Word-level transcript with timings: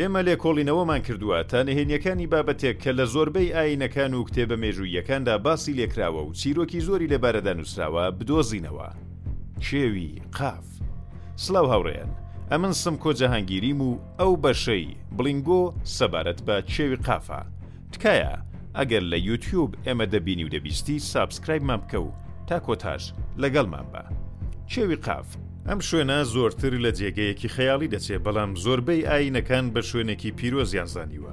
ئێمە 0.00 0.20
لێکۆڵینەوەمان 0.28 1.00
کردووە 1.06 1.38
تا 1.50 1.58
نهێنیەکانی 1.68 2.30
بابەتێک 2.32 2.76
کە 2.84 2.90
لە 2.98 3.04
زۆربەی 3.14 3.54
ئاینەکان 3.56 4.12
و 4.14 4.24
کتێبە 4.28 4.56
مێژوویەکاندا 4.62 5.34
باسی 5.44 5.76
لێکراوە 5.80 6.22
و 6.26 6.32
چیرۆکی 6.40 6.80
زۆری 6.88 7.10
لەبارەدا 7.12 7.52
نووسراوە 7.58 8.04
بدۆزینەوە 8.18 8.88
شێوی 9.68 10.08
قاف 10.36 10.66
سلااو 11.44 11.66
هاوڕێن 11.72 12.10
ئەمن 12.52 12.72
سم 12.82 12.96
کۆجەهانگیریم 13.04 13.80
و 13.88 13.90
ئەو 14.20 14.32
بەشەی 14.44 14.86
بلینگۆ 15.16 15.62
سەبارەت 15.98 16.40
بە 16.46 16.56
چێوی 16.72 17.00
قافە 17.06 17.40
تکایە 17.92 18.34
ئەگەر 18.78 19.02
لە 19.12 19.18
یوتیوب 19.28 19.70
ئێمە 19.86 20.06
دەبینی 20.12 20.44
و 20.46 20.52
دەبیستی 20.54 20.98
سابسکرایبمان 21.10 21.80
بکە 21.82 21.98
و 22.06 22.08
تا 22.48 22.56
کۆتاژ 22.66 23.02
لەگەڵمان 23.42 23.86
بە 23.92 24.02
چێوی 24.70 24.96
قاف 25.06 25.28
ئەم 25.70 25.80
شوێنە 25.88 26.18
زۆرتر 26.34 26.72
لە 26.84 26.90
جێگەیەکی 26.98 27.50
خەیاڵی 27.56 27.90
دەچێت 27.94 28.22
بەڵام 28.26 28.50
زۆربەی 28.64 29.06
ئاینەکان 29.10 29.64
بە 29.74 29.80
شوێنێکی 29.90 30.30
پیرۆزیان 30.38 30.88
زانیوە 30.94 31.32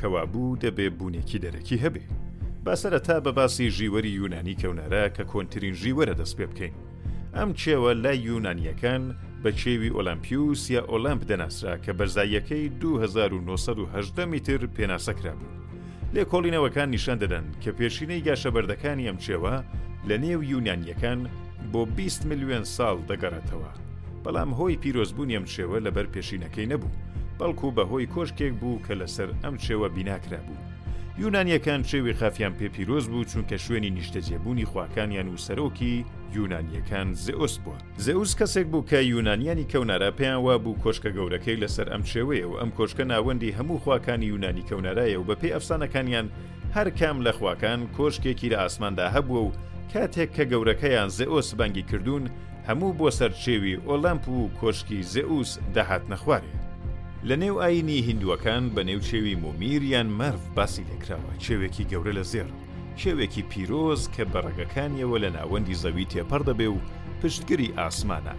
کەوابوو 0.00 0.58
دەبێ 0.64 0.86
بوونێکی 0.98 1.38
دەرەکی 1.44 1.82
هەبێ 1.84 2.04
باسەرەتا 2.64 3.16
بە 3.24 3.30
باسی 3.38 3.68
ژیوەری 3.78 4.16
یوونانی 4.18 4.58
کەونەرە 4.60 5.04
کە 5.16 5.22
کۆنتترین 5.32 5.74
ژیوەرە 5.82 6.14
دەست 6.20 6.34
پێ 6.38 6.46
بکەین 6.50 6.74
ئەم 7.36 7.50
چێوە 7.60 7.90
لای 8.04 8.18
یوونانیەکان 8.28 9.02
بە 9.42 9.50
چێوی 9.60 9.94
ئۆلمپیوس 9.96 10.62
یا 10.76 10.82
ئۆلمپ 10.90 11.22
دەناسرا 11.30 11.74
کە 11.84 11.90
بەرزاییەکەی 11.98 12.64
1970 13.02 14.20
میتر 14.32 14.60
پێناسەکرا 14.76 15.34
بوو 15.40 15.56
لێ 16.14 16.24
کۆڵینەوەکان 16.30 16.88
نیشان 16.94 17.18
دەدەن 17.22 17.46
کە 17.62 17.70
پێشینەی 17.78 18.24
گاشەبەردەکانی 18.26 19.06
ئەم 19.08 19.18
چێوە 19.24 19.54
لە 20.08 20.14
نێو 20.24 20.40
یوونانیەکان 20.52 21.20
بۆ 21.72 21.86
20 21.96 22.26
میلیۆن 22.30 22.64
ساڵ 22.76 22.96
دەگەڕێتەوە 23.10 23.70
بەڵام 24.24 24.50
هۆی 24.58 24.76
پیرۆزبوونیم 24.82 25.44
شێوە 25.54 25.78
لەبەر 25.86 26.06
پێشینەکەی 26.14 26.70
نەبوو 26.72 26.96
بەڵکو 27.38 27.68
بەهۆی 27.76 28.10
کۆشکێک 28.14 28.52
بوو 28.60 28.82
کە 28.86 28.92
لەسەر 29.00 29.28
ئەم 29.44 29.54
شێوە 29.66 29.86
بیناکرا 29.96 30.40
بوو 30.46 30.58
یونانیەکان 31.22 31.80
شێوی 31.90 32.14
خافیان 32.20 32.54
پێ 32.58 32.68
پیرۆز 32.74 33.04
بوو 33.08 33.24
چونکە 33.30 33.56
شوێنی 33.66 33.92
نیشتەجێبوونی 33.98 34.64
خواکانیان 34.70 35.28
و 35.28 35.36
سەرۆکی 35.46 35.94
یونانیەکان 36.36 37.08
زئوس 37.24 37.54
بووە 37.64 37.78
زەوس 38.06 38.30
کەسێک 38.38 38.66
بوو 38.70 38.86
کە 38.90 38.96
یونانیانی 39.12 39.66
کەونارا 39.72 40.10
پێیان 40.18 40.40
وا 40.46 40.56
بوو 40.64 40.80
کۆشکە 40.84 41.10
گەورەکەی 41.16 41.60
لەسەر 41.62 41.86
ئەم 41.92 42.02
شێوەیە 42.12 42.46
و 42.48 42.58
ئەم 42.60 42.70
کۆشکە 42.78 43.04
ناوەندی 43.12 43.54
هەموو 43.58 43.82
خواکانی 43.84 44.26
یونانی 44.32 44.66
کەونارایە 44.68 45.16
و 45.18 45.26
بە 45.28 45.34
پێی 45.40 45.54
ئەفسانەکانیان 45.54 46.26
هەر 46.76 46.88
کام 47.00 47.16
لە 47.26 47.32
خواکان 47.38 47.80
کۆشکێکی 47.96 48.50
لە 48.52 48.56
ئاسماندا 48.62 49.06
هەبووە 49.16 49.42
و 49.44 49.52
کاتێک 49.92 50.30
کە 50.36 50.44
گەورەکەیان 50.52 51.08
زئۆس 51.18 51.48
بەنگی 51.58 51.84
کردوون 51.90 52.24
هەموو 52.68 52.96
بۆ 52.98 53.08
سەرچێوی 53.18 53.80
ئۆلەمپ 53.88 54.24
و 54.36 54.38
کۆشکی 54.60 55.00
زئوس 55.14 55.50
دەهات 55.74 56.04
نەخوارێ 56.12 56.52
لە 57.28 57.34
نێو 57.42 57.56
ئاینی 57.62 57.98
هیندوەکان 58.08 58.64
بە 58.74 58.82
نێوچێوی 58.88 59.40
مومیریان 59.42 60.08
مەرف 60.20 60.44
باسی 60.56 60.84
لێکراوە 60.90 61.32
چێوێکی 61.44 61.84
گەورە 61.92 62.12
لە 62.18 62.24
زێر 62.32 62.48
چێوێکی 63.00 63.42
پیرۆز 63.50 64.00
کە 64.14 64.22
بەڕگەکانیەوە 64.32 65.16
لە 65.24 65.30
ناوەندی 65.36 65.78
زەوی 65.82 66.06
تێپەر 66.12 66.42
دەبێ 66.48 66.68
و 66.74 66.78
پشتگری 67.20 67.74
ئاسمانە 67.78 68.34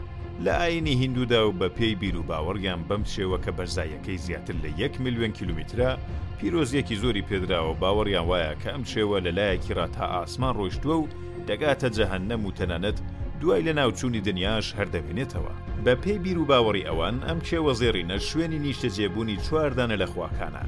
لە 0.45 0.54
ئاینی 0.61 0.94
هیندودا 1.02 1.42
و 1.48 1.54
بە 1.59 1.67
پێی 1.78 1.95
بیر 2.02 2.16
و 2.17 2.23
باوەڕگەم 2.30 2.80
بەم 2.89 3.04
شێوە 3.14 3.38
کە 3.44 3.52
بەرزایەکەی 3.58 4.22
زیاتر 4.26 4.56
لە 4.64 4.70
1 4.78 5.00
میلیۆن 5.04 5.32
کیلومترا 5.38 5.92
پیرۆزیەکی 6.39 7.00
زۆری 7.04 7.28
پێدراوە 7.30 7.73
باوەڕیان 7.82 8.26
وایە 8.30 8.54
کە 8.61 8.70
ئەم 8.73 8.84
شێوە 8.92 9.17
لەلایەکی 9.26 9.76
ڕات 9.78 9.92
تا 9.98 10.06
ئاسمان 10.17 10.54
ڕۆیشتووە 10.59 10.95
و 11.00 11.08
دەگاتە 11.48 11.90
جەهنەم 11.98 12.42
و 12.45 12.52
تەنانەت 12.59 12.98
دوای 13.42 13.66
لە 13.67 13.73
ناوچووی 13.80 14.22
دنیاش 14.28 14.67
هەردەبێنێتەوە 14.80 15.52
بە 15.86 15.94
پێی 16.04 16.20
بیر 16.23 16.38
و 16.39 16.45
باوەڕی 16.50 16.88
ئەوان 16.89 17.16
ئەم 17.28 17.39
کێوە 17.50 17.73
زێڕینە 17.80 18.17
شوێنی 18.28 18.59
نیشتە 18.66 18.89
جێبوونی 18.95 19.38
چواردانە 19.48 19.95
لە 20.02 20.06
خواکانە 20.12 20.64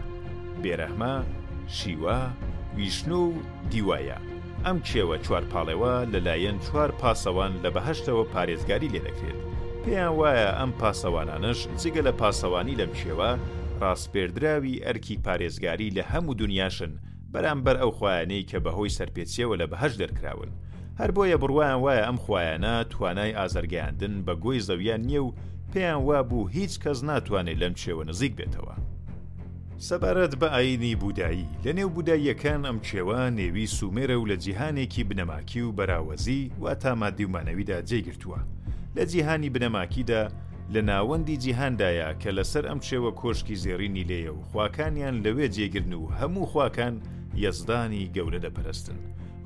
بێرەحما 0.63 1.15
شیوا 1.77 2.21
ویشنو 2.77 3.21
و 3.27 3.33
دیوایە 3.71 4.17
ئەم 4.65 4.77
کێوە 4.89 5.15
چوار 5.25 5.43
پاڵێەوە 5.51 5.93
لەلایەن 6.13 6.57
چوار 6.65 6.91
پاسەوان 7.01 7.53
لە 7.63 7.69
بەهشتەوە 7.75 8.25
پارێزگاری 8.33 8.91
لێ 8.93 9.01
دەکرێت 9.07 9.39
پێیان 9.83 10.13
وایە 10.19 10.49
ئەم 10.59 10.71
پاسەوانانش 10.81 11.59
جگە 11.81 12.01
لە 12.07 12.13
پاسەوانی 12.21 12.75
لەم 12.81 12.91
کێوە 13.01 13.31
ڕاستپێردراوی 13.81 14.81
ئەرکی 14.85 15.21
پارێزگاری 15.25 15.93
لە 15.97 16.03
هەموو 16.11 16.33
دنیاشن 16.41 16.91
بەرامبەر 17.33 17.75
ئەو 17.81 17.91
خوایانەی 17.97 18.47
کە 18.49 18.57
بەهۆی 18.65 18.95
سەرپێچیەوە 18.97 19.55
لە 19.61 19.65
بەهش 19.71 19.93
دەرکراون 20.01 20.51
هەر 20.99 21.11
بۆیە 21.17 21.37
بڕوایان 21.41 21.79
وایە 21.81 22.03
ئەم 22.05 22.15
خوایانە 22.23 22.73
توانای 22.91 23.35
ئازرگاندن 23.39 24.15
بە 24.25 24.33
گۆی 24.43 24.59
زەویان 24.67 25.01
نییە 25.07 25.21
و 25.25 25.33
پێیان 25.73 25.95
وا 26.07 26.19
بوو 26.29 26.47
هیچ 26.57 26.73
کەس 26.83 26.99
ناتوانێت 27.09 27.57
لەم 27.61 27.73
شێوە 27.83 28.03
نزیک 28.09 28.33
بێتەوە. 28.39 28.73
سەبارەت 29.87 30.33
بە 30.41 30.45
ئاینی 30.55 30.95
بودایی 31.03 31.47
لە 31.65 31.71
نێو 31.77 31.89
بوداییەکان 31.95 32.61
ئەم 32.67 32.77
کێوە 32.91 33.19
نێوی 33.39 33.67
سومێرە 33.75 34.13
و 34.19 34.27
لە 34.31 34.35
جیهانێکی 34.43 35.03
بنەماکی 35.09 35.61
و 35.65 35.71
بەراوەزی 35.77 36.51
وا 36.61 36.73
تامادی 36.81 37.25
ومانەویدا 37.27 37.77
جێگرتووە 37.89 38.39
لە 38.95 39.03
جیهانی 39.11 39.49
بنەماکیدا 39.55 40.23
لە 40.73 40.81
ناوەندی 40.89 41.37
جیهاندایە 41.43 42.07
کە 42.21 42.29
لەسەر 42.37 42.63
ئەم 42.69 42.79
کێوە 42.89 43.11
کۆشکی 43.21 43.55
زێڕینی 43.63 44.03
لێە 44.09 44.31
و 44.37 44.41
خواکانیان 44.49 45.15
لەوێ 45.25 45.47
جێگرن 45.55 45.93
و 45.93 46.09
هەموو 46.19 46.45
خواکان 46.51 46.95
یەزدانی 47.43 48.09
گەورە 48.15 48.39
دەپەرستن 48.45 48.99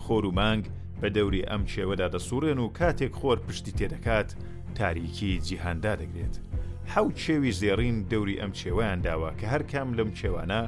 خۆر 0.06 0.26
و 0.30 0.32
مانگ 0.40 0.66
بە 1.04 1.10
دەوری 1.18 1.46
ئەم 1.50 1.64
شێوەدا 1.74 2.08
دەسوورێن 2.16 2.60
و 2.64 2.70
کاتێک 2.80 3.14
خۆر 3.20 3.38
پشتی 3.48 3.72
تێدەکات 3.80 4.30
تاریکی 4.78 5.32
جیهاندا 5.48 5.94
دەگرێت 6.02 6.36
حوت 6.94 7.18
شێوی 7.26 7.52
زێڕین 7.60 7.98
دەوری 8.12 8.40
ئەم 8.42 8.52
چێوەیان 8.60 9.00
داوە 9.06 9.32
کە 9.40 9.46
هەر 9.54 9.64
کام 9.72 9.90
لەم 9.98 10.10
چێوانە 10.20 10.62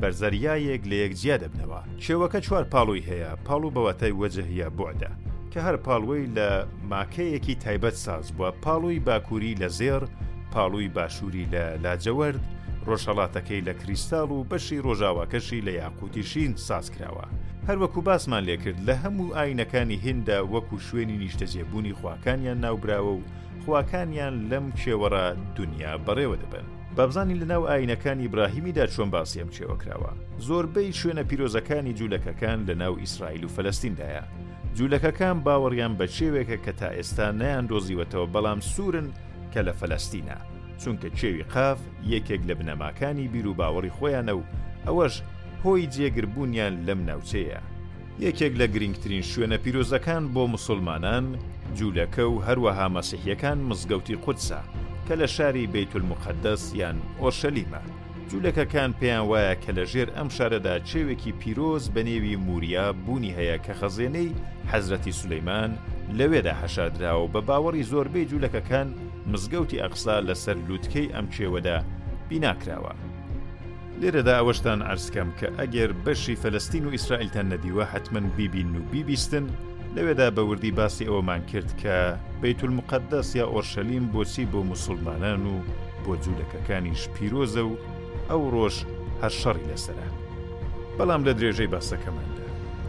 بەرزریایەک 0.00 0.82
لە 0.90 0.96
یەک 1.02 1.12
جیا 1.20 1.36
دەبنەوە 1.42 1.80
چێوەکە 2.04 2.38
چوار 2.46 2.64
پاڵوی 2.72 3.06
هەیە 3.10 3.30
پاڵ 3.46 3.62
و 3.66 3.74
بەوەتای 3.74 4.16
وەجههە 4.20 4.68
بۆدا 4.78 5.12
کە 5.52 5.58
هەر 5.66 5.76
پاڵوەی 5.86 6.26
لە 6.36 6.48
ماکەیەکی 6.92 7.54
تایبەت 7.64 7.96
ساز 8.04 8.26
بووە 8.36 8.50
پاڵوی 8.64 8.98
باکووری 9.08 9.52
لە 9.62 9.68
زێر 9.80 10.02
پاڵوی 10.54 10.88
باشووری 10.96 11.46
لە 11.54 11.62
لاجەورد 11.84 12.40
ڕۆژهڵاتەکەی 12.86 13.64
لە 13.68 13.72
کریستال 13.80 14.30
و 14.32 14.44
بەشی 14.50 14.82
ڕۆژاواکەشی 14.86 15.64
لە 15.66 15.72
یاقوتی 15.82 16.22
شین 16.30 16.52
ساز 16.66 16.86
کراوە 16.94 17.26
هەروەکو 17.70 18.00
باسمان 18.08 18.42
لێکرد 18.48 18.78
لە 18.88 18.94
هەموو 19.02 19.34
ئاینەکانی 19.36 19.98
هیندا 20.06 20.38
وەکو 20.52 20.76
شوێنی 20.86 21.18
نیشتەجێبوونی 21.24 21.94
خواکانیان 22.00 22.58
ناوبراوە 22.64 23.12
و 23.16 23.22
خواکانیان 23.64 24.34
لەم 24.50 24.66
کێوەڕە 24.80 25.24
دنیا 25.56 25.92
بەڕێوە 26.06 26.36
دەبن 26.42 26.66
بابزانی 26.96 27.38
لەناو 27.40 27.66
ئاینەکانی 27.70 28.28
براهیمیدا 28.32 28.86
چۆن 28.94 29.08
باسیەم 29.14 29.48
چێوەکراوە 29.56 30.12
زۆربەی 30.48 30.96
شوێنە 31.00 31.22
پیرۆزەکانی 31.28 31.92
جوولەکەکان 31.98 32.58
لە 32.68 32.74
ناو 32.82 32.94
ئیسرائیل 33.02 33.42
و 33.44 33.48
فلەستیندایە 33.56 34.22
جوولەکەکان 34.76 35.36
باوەڕیان 35.46 35.92
بە 35.98 36.06
شێوێکە 36.16 36.56
کە 36.64 36.72
تا 36.80 36.88
ئێستا 36.98 37.26
نەیاندۆزیوەتەوە 37.40 38.26
بەڵام 38.34 38.60
سوورن 38.72 39.08
کە 39.52 39.60
لە 39.66 39.72
فەلەستینە 39.80 40.38
چونکە 40.82 41.08
چێوی 41.18 41.44
قاف 41.54 41.80
یەکێک 42.14 42.42
لە 42.48 42.54
بنەماکانی 42.58 43.28
بیر 43.32 43.46
و 43.48 43.54
باوەڕی 43.60 43.94
خۆیانە 43.96 44.32
و 44.36 44.44
ئەوەش 44.86 45.14
هۆی 45.66 45.86
جێگربوونیان 45.94 46.74
لەم 46.88 47.00
ناوچەیە 47.08 47.60
یەکێک 48.26 48.52
لە 48.60 48.66
گرنگترین 48.74 49.24
شوێنە 49.32 49.58
پیرۆزەکان 49.64 50.22
بۆ 50.34 50.42
مسلمانان 50.54 51.26
جوولەکە 51.78 52.24
و 52.32 52.36
هەروەها 52.46 52.86
مەسیحیەکان 52.96 53.58
مزگەوتی 53.70 54.16
قودسە 54.24 54.60
کە 55.06 55.14
لە 55.20 55.26
شاری 55.36 55.70
بەیتول 55.74 56.04
مقدس 56.12 56.62
یان 56.80 56.96
ئۆشەلیمە 57.22 57.82
جوولەکەکان 58.30 58.90
پێیان 59.00 59.24
وایە 59.30 59.54
کە 59.62 59.70
لە 59.78 59.84
ژێر 59.92 60.08
ئەم 60.16 60.28
شارەدا 60.36 60.74
چێوێکی 60.88 61.32
پیرۆز 61.40 61.84
بە 61.94 62.00
نێوی 62.08 62.36
موریا 62.46 62.86
بوونی 63.04 63.34
هەیە 63.38 63.56
کە 63.64 63.72
خەزێنەی 63.80 64.30
حەزرەتی 64.70 65.16
سولەیمان 65.18 65.70
لەوێدا 66.18 66.54
هەشادراوە 66.62 67.26
بە 67.34 67.40
باوەڕی 67.48 67.88
زۆربەی 67.90 68.28
جوولەکەکان 68.30 68.88
مزگەوتی 69.32 69.80
ئەقسا 69.82 70.16
لەسەر 70.28 70.56
لووتکەی 70.66 71.12
ئەم 71.14 71.26
چێوەدا 71.34 71.78
بیناکراوە 72.28 72.92
لێرەدا 74.02 74.32
ئەوەشتان 74.38 74.80
ئارسکەم 74.88 75.30
کە 75.38 75.48
ئەگەر 75.60 75.90
بەشی 76.04 76.36
فەلستین 76.42 76.84
و 76.86 76.92
ئیسرائیلتان 76.96 77.46
نەدیوە 77.52 77.84
حتمما 77.92 78.20
بیبین 78.36 78.70
و 78.76 78.80
بیبیستن 78.92 79.46
لەوێدا 79.96 80.28
بەوردی 80.36 80.72
باسی 80.78 81.08
ئەومان 81.10 81.42
کرد 81.50 81.70
کە 81.80 81.96
بەیتول 82.42 82.72
مقدەس 82.80 83.28
یا 83.40 83.46
ئۆرشەلیم 83.52 84.04
بۆچی 84.14 84.44
بۆ 84.52 84.60
مسلمانان 84.72 85.42
و 85.52 85.54
بۆ 86.04 86.12
جوولەکەکانیش 86.22 87.02
پیرۆزە 87.14 87.62
و 87.68 87.74
ئەو 88.30 88.42
ڕۆژ 88.54 88.76
هەر 89.22 89.32
شەڕی 89.40 89.68
لەسرە 89.70 90.06
بەڵام 90.98 91.22
لە 91.26 91.32
درێژەی 91.38 91.72
باسەکەماندا 91.74 92.44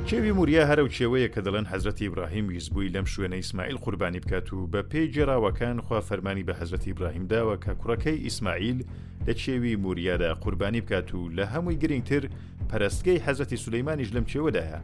کێوی 0.08 0.32
موریا 0.38 0.64
هەرو 0.70 0.88
کێوەیە 0.96 1.30
کە 1.34 1.40
دەڵێن 1.46 1.70
حەزرەتی 1.72 2.08
ئبراهیم 2.10 2.46
ویزبووی 2.48 2.94
لەم 2.96 3.06
شوێنە 3.14 3.38
ئیسماعیل 3.42 3.78
قوربانی 3.84 4.20
بکات 4.24 4.48
و 4.54 4.68
بە 4.74 4.82
پێی 4.92 5.08
جێراوەکان 5.14 5.78
خوا 5.86 6.00
فەرمانی 6.10 6.44
بە 6.48 6.54
حەزرەتی 6.60 6.92
ئبراهیم 6.94 7.26
داوە 7.32 7.56
کە 7.64 7.70
کوڕەکەی 7.82 8.22
ئیسماعیل 8.26 8.80
لە 9.28 9.34
چێوی 9.34 9.76
موریادا 9.84 10.34
قوربانی 10.44 10.82
بکات 10.82 11.16
و 11.16 11.30
لە 11.38 11.46
هەمووی 11.54 11.76
گرنگتر 11.84 12.24
پەرستگەی 12.70 13.22
حەزەتی 13.26 13.58
سولەیمانیش 13.66 14.10
لەم 14.16 14.26
چێوەدایە 14.32 14.80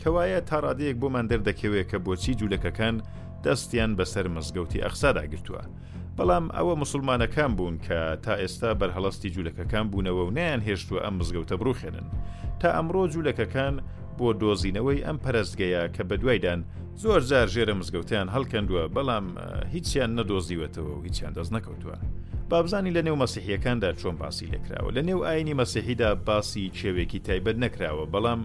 کەوایە 0.00 0.38
تاڕادەیەک 0.48 0.96
بۆمان 1.02 1.26
دەردەکەوێت 1.30 1.86
کە 1.90 1.98
بۆچی 2.06 2.34
جوولەکەکان 2.40 2.96
دەستیان 3.44 3.92
بەسەر 3.98 4.26
مزگەوتی 4.36 4.82
ئەخسادا 4.84 5.24
گرتووە 5.32 5.62
بەڵام 6.16 6.46
ئەوە 6.56 6.74
مسلمانەکان 6.82 7.52
بوون 7.56 7.76
کە 7.86 7.98
تا 8.24 8.34
ئێستا 8.42 8.70
بەرهەڵستی 8.80 9.30
جوولەکەکان 9.34 9.86
بوونەوە 9.90 10.22
و 10.26 10.30
نیان 10.36 10.60
هێشتووە 10.68 11.00
ئەم 11.04 11.14
مزگەوتە 11.20 11.54
بڕوخێنن 11.60 12.06
تا 12.60 12.68
ئەمڕۆ 12.76 13.02
جوولەکەکان 13.12 13.74
بۆ 14.18 14.28
دۆزینەوەی 14.40 15.04
ئەم 15.06 15.18
پەرستگەیە 15.24 15.82
کە 15.94 16.02
بە 16.08 16.14
دوایدان 16.22 16.60
زۆر 17.02 17.20
جار 17.28 17.48
ژێرە 17.54 17.74
مزگەوتیان 17.80 18.28
هەڵکەندووە 18.34 18.84
بەڵام 18.96 19.26
هیچیان 19.74 20.10
نەدۆزیوەتەوە 20.18 20.92
و 20.98 21.02
هیچیان 21.06 21.32
دەست 21.36 21.52
نەکەوتووە 21.56 21.96
بابزانی 22.54 22.90
لە 22.96 23.02
نێو 23.06 23.16
مەسیحیەکاندا 23.24 23.90
چۆن 24.00 24.14
باسی 24.22 24.46
لێکراوە 24.52 24.90
لە 24.96 25.02
نێو 25.08 25.20
ئاینی 25.26 25.54
مەسیحیدا 25.60 26.10
باسی 26.26 26.70
چێوێکی 26.78 27.20
تایبەت 27.26 27.56
نەکراوە 27.64 28.04
بەڵام 28.14 28.40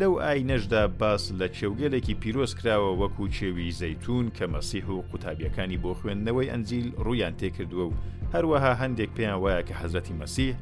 لەو 0.00 0.14
ئاینەشدا 0.24 0.82
باس 1.00 1.22
لە 1.40 1.46
چێوگەلێکی 1.56 2.14
پیرۆز 2.22 2.52
کراوە 2.58 2.90
وەکو 3.00 3.24
چێوی 3.36 3.70
زەتون 3.80 4.26
کە 4.36 4.44
مەسیح 4.54 4.86
و 4.90 5.02
قوتابیەکانی 5.10 5.80
بۆ 5.82 5.90
خوێندنەوەی 5.98 6.50
ئەنجیل 6.52 6.88
ڕویان 7.06 7.34
تێکردووە 7.40 7.84
و 7.88 7.92
هەروەها 8.34 8.72
هەندێک 8.82 9.10
پێیان 9.16 9.38
وایە 9.42 9.62
کە 9.68 9.74
حەزەتی 9.80 10.16
مەسیح 10.20 10.54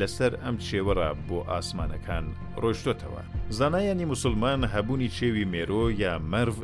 لەسەر 0.00 0.32
ئەم 0.44 0.56
چێوەڕە 0.66 1.08
بۆ 1.28 1.38
ئاسمانەکان 1.50 2.24
ڕۆشتۆتەوە 2.62 3.22
زانایانی 3.58 4.06
مسلمان 4.12 4.60
هەبوونی 4.74 5.12
چێوی 5.16 5.48
مێرۆ 5.52 5.82
یا 6.02 6.12
مەرڤ 6.32 6.54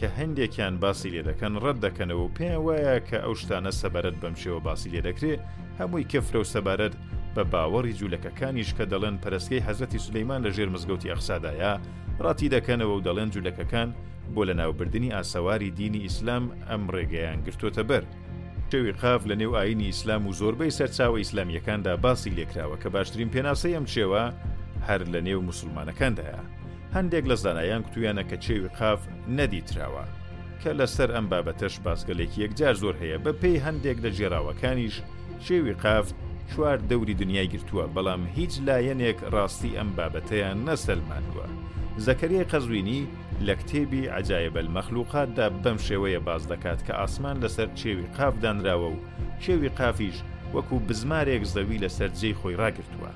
کە 0.00 0.08
هەندێکیان 0.18 0.74
باسی 0.82 1.10
لێ 1.14 1.22
دەکەن 1.30 1.54
ڕەت 1.64 1.78
دەکەنەوە 1.86 2.22
و 2.24 2.34
پێیان 2.36 2.62
وایە 2.66 2.96
کە 3.08 3.18
ئەو 3.24 3.34
شتانە 3.40 3.72
سەبارەت 3.80 4.16
بەمشێوە 4.22 4.60
باسی 4.66 4.90
لێ 4.94 5.00
دەکرێ 5.08 5.34
هەمووی 5.80 6.08
کەفرە 6.12 6.38
و 6.42 6.48
سەبارەت 6.54 6.94
بە 7.34 7.42
باوەڕی 7.52 7.96
جوولەکەکانیش 7.98 8.70
کە 8.76 8.84
دەڵێن 8.92 9.16
پەرستگەی 9.22 9.64
حەزەتی 9.66 10.02
سلەیمان 10.06 10.40
لە 10.46 10.50
ژێر 10.56 10.68
مزگەوتی 10.74 11.10
ئەخسادایە 11.12 11.72
ڕاتی 12.24 12.50
دەکەنەوە 12.56 12.94
و 12.96 13.04
دەڵێن 13.06 13.30
جوولەکەکان 13.34 13.88
بۆ 14.34 14.42
لە 14.48 14.54
ناوبردننی 14.60 15.14
ئاسەواری 15.16 15.70
دینی 15.80 16.04
ئیسلام 16.06 16.44
ئەم 16.70 16.82
ڕێگەیان 16.94 17.38
گرتوتە 17.46 17.82
بەر. 17.90 18.04
شێوی 18.72 18.92
قاف 19.00 19.22
لە 19.30 19.34
نێو 19.40 19.52
ئاینی 19.58 19.88
ئیسلام 19.90 20.22
و 20.26 20.32
زۆربەی 20.40 20.74
سەرچاوە 20.78 21.18
ئیسلامیەکاندا 21.22 21.92
باسی 22.04 22.34
لێکراوە 22.38 22.76
کە 22.82 22.88
باشترین 22.94 23.30
پێناسە 23.34 23.68
ئەم 23.74 23.86
چێوە 23.92 24.24
هەر 24.88 25.02
لە 25.12 25.20
نێو 25.26 25.40
مسلمانەکاندایە. 25.50 26.44
هەندێک 26.96 27.24
لە 27.30 27.36
زانایان 27.44 27.82
کتویانە 27.88 28.24
کە 28.30 28.36
چێوی 28.44 28.70
قاف 28.78 29.00
نەدیتراوە 29.38 30.04
کە 30.62 30.70
لەسەر 30.80 31.08
ئەم 31.14 31.26
بابەتەش 31.32 31.74
باسگەلێکی 31.84 32.42
یەکجار 32.44 32.74
زۆر 32.82 32.94
هەیە 33.02 33.16
بە 33.24 33.32
پێی 33.40 33.62
هەندێک 33.66 33.98
لە 34.04 34.10
جێراوەکانیش 34.18 34.94
چێوی 35.44 35.74
قاف 35.82 36.06
چوار 36.50 36.78
دەوری 36.90 37.18
دنیای 37.20 37.48
گرتووە 37.54 37.84
بەڵام 37.94 38.22
هیچ 38.36 38.52
لایەنێک 38.66 39.18
ڕاستی 39.34 39.76
ئەم 39.78 39.90
بابەتەیان 39.96 40.58
نەسەلمانوە 40.68 41.46
زەکەریە 42.06 42.44
قەزوینی 42.50 43.00
لە 43.46 43.54
کتێبی 43.60 44.02
عجایبە 44.18 44.62
مەخلووقاتدا 44.76 45.46
بەم 45.64 45.78
شێوەیە 45.86 46.20
باز 46.28 46.42
دەکات 46.52 46.80
کە 46.86 46.92
ئاسمان 47.00 47.36
لەسەر 47.44 47.68
چێوی 47.80 48.10
قافدانراوە 48.18 48.88
و 48.92 49.00
چێوی 49.42 49.70
قافیش 49.78 50.16
وەکو 50.54 50.76
بزمارێک 50.88 51.42
زەوی 51.54 51.82
لەسەر 51.84 52.10
جێی 52.20 52.36
خۆی 52.40 52.58
ڕاگرتووە 52.62 53.10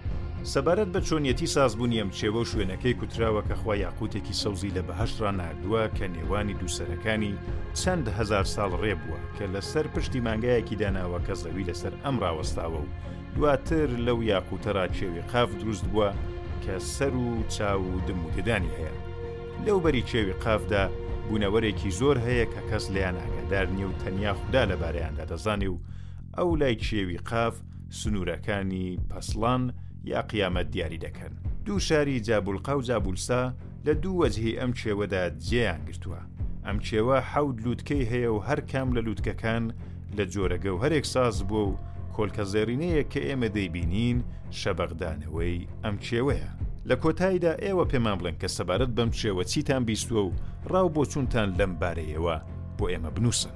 سەبارەت 0.50 0.88
بە 0.94 1.00
چۆنیەتی 1.08 1.46
سازبوونیم 1.56 2.10
چێوە 2.18 2.40
و 2.42 2.48
شوێنەکەی 2.50 2.98
کوتراوە 3.00 3.42
کە 3.48 3.54
خوا 3.60 3.74
یاقوتێکی 3.76 4.38
سەوزی 4.42 4.74
لە 4.76 4.82
بەهشترا 4.88 5.30
نردووە 5.40 5.82
کە 5.96 6.06
نێوانی 6.14 6.58
دووسەرەکانی 6.60 7.32
چەند 7.80 8.06
هزار 8.18 8.44
ساڵ 8.54 8.70
ڕێبووە 8.82 9.18
کە 9.36 9.44
لەسەر 9.54 9.86
پشتی 9.94 10.20
مانگایەکی 10.26 10.76
داناوە 10.82 11.18
کە 11.26 11.34
زەوی 11.42 11.68
لەسەر 11.70 11.94
ئەم 12.04 12.16
ڕاوەستاوە 12.24 12.80
و 12.84 12.92
دواتر 13.36 13.88
لەو 14.06 14.18
یاقوتەرا 14.32 14.86
چێوی 14.96 15.22
قاف 15.32 15.50
دروست 15.60 15.84
بووە 15.92 16.10
کە 16.64 16.74
سەر 16.96 17.14
و 17.24 17.28
چاو 17.54 17.82
و 17.94 18.00
دموتدانی 18.08 18.74
هەیە 18.78 18.92
لەو 19.66 19.78
بەری 19.84 20.06
چێوی 20.10 20.34
قافدا 20.44 20.84
بوونەوەرێکی 21.28 21.90
زۆر 22.00 22.16
هەیە 22.26 22.46
کە 22.52 22.60
کەس 22.70 22.84
لەیان 22.94 23.16
ئاگادار 23.22 23.66
نیە 23.76 23.86
و 23.88 23.96
تەنیا 24.02 24.32
خوددا 24.38 24.62
لە 24.70 24.76
بارەیاندا 24.82 25.24
دەزانێ 25.30 25.68
و 25.74 25.80
ئەو 26.38 26.48
لای 26.60 26.76
چێوی 26.86 27.18
قاف 27.30 27.54
سنوورەکانی 28.00 28.88
پەسلان، 29.10 29.62
یا 30.04 30.22
قیامەت 30.22 30.70
دیاری 30.70 30.98
دەکەن 30.98 31.32
دوو 31.64 31.78
شاری 31.78 32.20
جابولقا 32.20 32.78
و 32.78 32.82
جابولسا 32.82 33.52
لە 33.86 33.90
دوو 33.90 34.24
وەجهی 34.26 34.56
ئەم 34.60 34.70
چێوەدا 34.80 35.24
جێیان 35.48 35.80
گرتووە 35.88 36.20
ئەم 36.66 36.78
چێوە 36.86 37.18
حەود 37.30 37.56
لووتکەی 37.64 38.08
هەیە 38.12 38.30
و 38.34 38.38
هەر 38.48 38.60
کام 38.70 38.88
لە 38.96 39.00
لووتکەکان 39.06 39.64
لە 40.16 40.24
جۆرەگە 40.32 40.70
و 40.72 40.80
هەرێک 40.84 41.06
ساز 41.14 41.36
بووە 41.48 41.66
و 41.68 41.78
کۆلکە 42.16 42.42
زێرینەیە 42.52 43.02
کە 43.12 43.20
ئێمە 43.28 43.48
دەیبینین 43.56 44.18
شەبەغدانەوەی 44.62 45.56
ئەم 45.84 45.94
چێوەیە 46.06 46.50
لە 46.88 46.94
کۆتاییدا 47.02 47.52
ئێوە 47.64 47.84
پێمان 47.92 48.16
بڵێن 48.20 48.36
کە 48.42 48.48
سەبارەت 48.56 48.90
بەم 48.96 49.10
چێوە 49.18 49.42
چیتان 49.50 49.82
بیستووە 49.90 50.22
و 50.26 50.32
ڕاو 50.72 50.88
بۆ 50.94 51.02
چونتان 51.12 51.48
لەم 51.58 51.72
بارەیەوە 51.80 52.36
بۆ 52.78 52.84
ئێمە 52.92 53.10
بنووسن 53.16 53.50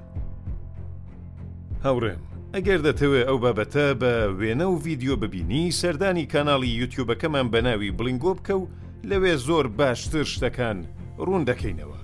هاوڕێم 1.84 2.20
ئەگەر 2.54 2.80
دەتەوێت 2.88 3.26
ئەو 3.28 3.38
بابەتە 3.44 3.86
بە 4.00 4.12
وێنە 4.38 4.66
و 4.70 4.80
ڤیددیو 4.84 5.16
ببینی 5.22 5.74
سەردانی 5.80 6.30
کانناڵی 6.32 6.76
یوتیوبەکەمان 6.80 7.46
بەناوی 7.54 7.94
بلنگۆ 7.98 8.32
بکە 8.38 8.54
و 8.60 8.68
لەوێ 9.10 9.34
زۆر 9.46 9.66
باشتر 9.78 10.24
شتەکان 10.34 10.78
ڕوون 11.26 11.42
دەکەینەوە. 11.50 12.00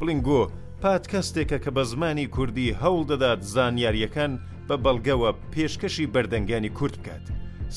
بلنگۆ 0.00 0.42
پادکەستێکە 0.82 1.58
کە 1.64 1.70
بە 1.76 1.82
زمانی 1.92 2.26
کوردی 2.34 2.76
هەوڵ 2.82 3.02
دەدات 3.10 3.40
زانیاریەکان 3.54 4.32
بە 4.68 4.76
بەڵگەوە 4.84 5.30
پێشکەشی 5.52 6.10
بەردەنگانی 6.14 6.72
کورد 6.78 6.94
بکات. 7.00 7.24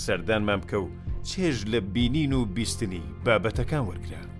سەردانمان 0.04 0.60
بکە 0.64 0.78
و 0.84 0.90
چێژ 1.30 1.58
لە 1.72 1.80
بینین 1.94 2.34
و 2.40 2.42
بیستنی 2.56 3.04
بابەتەکان 3.26 3.84
وەرگران. 3.90 4.33